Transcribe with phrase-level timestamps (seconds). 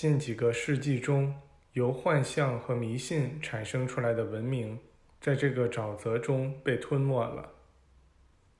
[0.00, 1.34] 近几个世纪中
[1.72, 4.78] 由幻象和迷信产生出来的文明，
[5.20, 7.50] 在这个沼泽中被吞没了。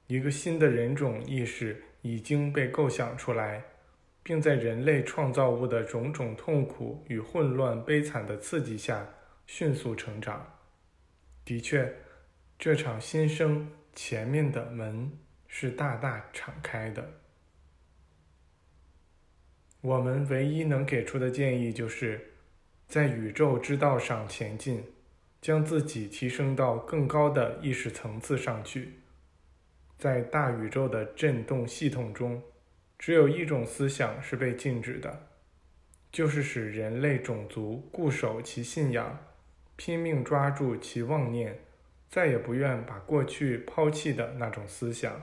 [0.08, 3.62] 一个新的人种意识已经被构想出来，
[4.24, 9.08] 并在人类创造物的种种痛苦与混乱、悲惨的刺激下
[9.46, 10.44] 迅速成长。
[11.44, 11.94] 的确，
[12.58, 15.08] 这场新生前面的门
[15.46, 17.08] 是大大敞开的。
[19.88, 22.32] 我们唯一能给出的建议就是，
[22.86, 24.84] 在宇宙之道上前进，
[25.40, 28.98] 将自己提升到更高的意识层次上去。
[29.96, 32.42] 在大宇宙的振动系统中，
[32.98, 35.28] 只有一种思想是被禁止的，
[36.12, 39.18] 就是使人类种族固守其信仰，
[39.76, 41.60] 拼命抓住其妄念，
[42.10, 45.22] 再也不愿把过去抛弃的那种思想。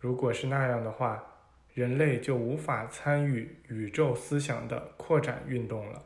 [0.00, 1.29] 如果是那样的话，
[1.74, 6.04] 人类就无法参与宇宙思想的扩展运动了。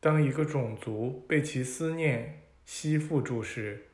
[0.00, 3.86] 当一个种族被其思念吸附住时，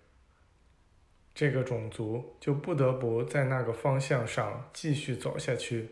[1.32, 5.90] 这个种族就不得不在那个方向上继续走下去，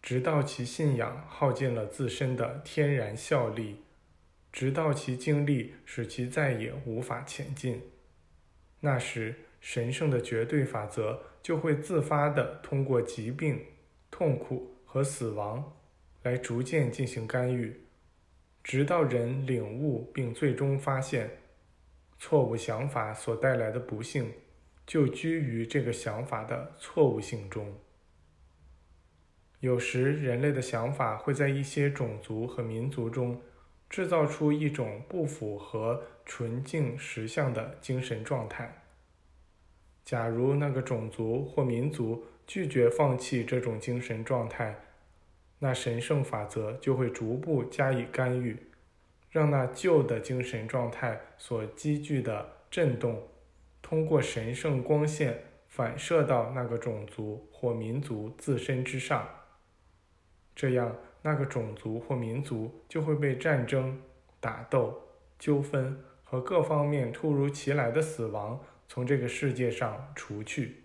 [0.00, 3.82] 直到其信仰耗尽了自身的天然效力，
[4.52, 7.82] 直到其经历使其再也无法前进。
[8.78, 13.60] 那时，神圣的绝对法则就会自发地通过疾病、
[14.10, 15.72] 痛苦和死亡
[16.22, 17.80] 来逐渐进行干预，
[18.62, 21.30] 直到人领悟并最终发现，
[22.18, 24.32] 错误想法所带来的不幸。
[24.86, 27.72] 就居于这个想法的错误性中。
[29.60, 33.40] 有时，人类的想法会在一些种族和民族中
[33.88, 38.82] 制造出一种不符合纯净实相的精神状态。
[40.04, 44.76] 假如那个种族或民族拒绝放弃这种精神状态，
[45.58, 48.56] 那神圣法则就会逐步加以干预，
[49.30, 53.22] 让那旧的精神状态所积聚的震动。
[53.82, 59.28] 通过神圣光线反射到那个种族或民族自身之上，
[60.54, 64.00] 这样那个种族或民族就会被战争、
[64.40, 65.00] 打斗、
[65.38, 68.60] 纠纷和各方面突如其来的死亡
[68.90, 70.82] 从这个世界上除去。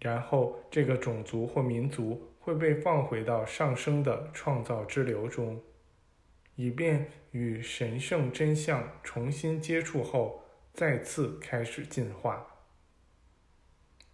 [0.00, 5.62] 然后，这个种族或民族会被放回到上升的创造之流中，
[6.56, 10.40] 以便与神圣真相重新接触后。
[10.72, 12.44] 再次开始进化。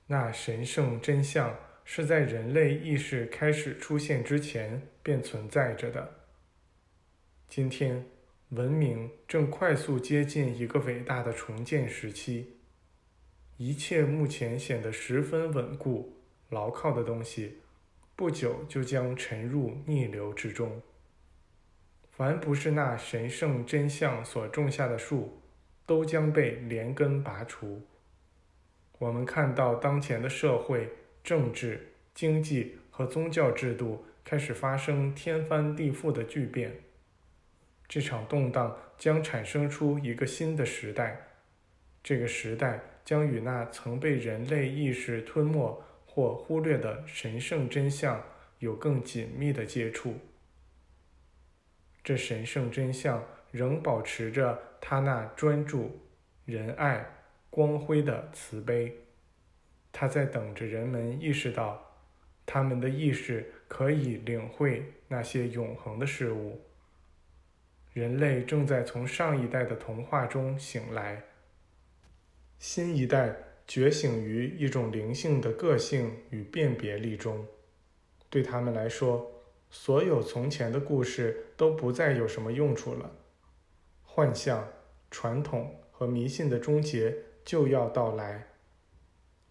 [0.08, 6.26] 那神圣真相是在人类意识开始出现之前便存在着的。
[7.48, 8.04] 今天，
[8.50, 12.56] 文明正快速接近一个伟大的重建时期。
[13.56, 16.16] 一切目前显得十分稳固、
[16.48, 17.58] 牢靠的东西，
[18.14, 20.80] 不久就将沉入逆流之中。
[22.10, 25.36] 凡不是那神圣真相所种下的树。
[25.90, 27.82] 都将被连根拔除。
[29.00, 30.88] 我们看到当前的社会、
[31.24, 36.76] 政治、经济和宗教制度开始发生天翻地覆的巨变。
[37.90, 41.20] 这场动荡将产生出一个新的时代，
[42.02, 48.24] 这个时代将与那曾被人类意识吞没或忽略的神圣真相
[48.60, 50.14] 有更紧密的接触。
[52.02, 53.22] 这神圣真相。
[53.52, 56.00] 仍保持着他那专注、
[56.44, 57.04] 仁爱、
[57.50, 58.94] 光辉的慈悲，
[59.90, 61.84] 他在等着人们意识到，
[62.46, 66.60] 他们的意识可以领会那些永恒的事物。
[67.92, 71.24] 人类正在从上一代的童话中醒来，
[72.58, 73.34] 新一代
[73.66, 77.44] 觉醒于一种灵性的个性与辨别力中。
[78.28, 79.28] 对他们来说，
[79.70, 83.10] 所有从前的故事都不再有什么用处了。
[84.04, 84.68] 幻象、
[85.10, 88.46] 传统和迷信的终结就要到来，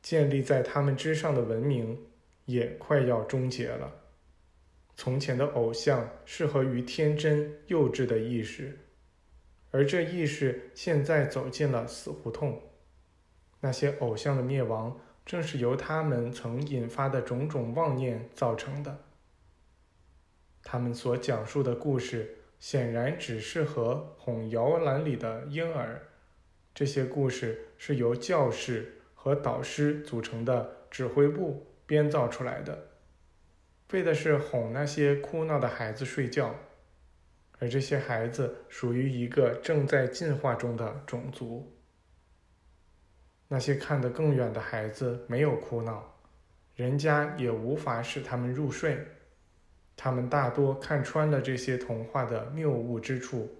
[0.01, 2.05] 建立在他们之上的文明
[2.45, 3.95] 也快要终结了。
[4.99, 8.77] 从前的偶像适合于天真幼稚的意识，
[9.71, 12.61] 而这意识现在走进了死胡同。
[13.61, 19.05] 那些偶像的灭亡，正是由他们曾引发的种种妄念造成的。
[20.65, 22.35] 他们所讲述的故事。
[22.59, 26.09] 显然只适合哄摇篮里的婴儿。
[26.75, 32.88] 这些故事是由教士和导师组成的指挥部编造出来的，
[33.91, 36.55] 为的是哄那些哭闹的孩子睡觉。
[37.61, 41.75] 而这些孩子属于一个正在进化中的种族。
[43.49, 46.15] 那些看得更远的孩子没有哭闹，
[46.75, 48.97] 人家也无法使他们入睡。
[49.97, 53.53] 他们大多看穿了这些童话的谬误之处，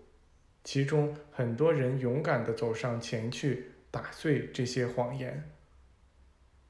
[0.64, 5.44] 其中很多人勇敢地走上前去，打碎这些谎言。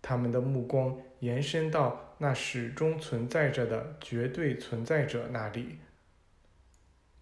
[0.01, 5.77] 他们的目光延伸到那始终存在着的绝对存在者那里。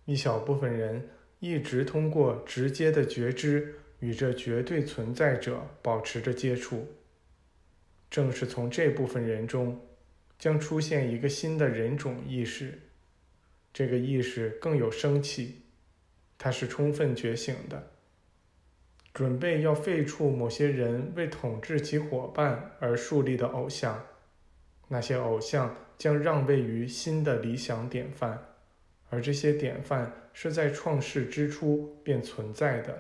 [0.06, 1.10] 一小部分人
[1.40, 6.88] 一直通过直接的觉知与这绝对存在者保持着接触。
[8.10, 9.80] 正是从这部分人中，
[10.40, 12.80] 将出现一个新的人种意识。
[13.74, 15.62] 这个意识更有生气，
[16.40, 17.92] 它是充分觉醒的。
[19.14, 24.04] 准备要废除某些人为统治其伙伴而树立的偶像，
[24.88, 28.40] 那些偶像将让位于新的理想典范，
[29.10, 32.98] 而这些典范是在创世之初便存在的。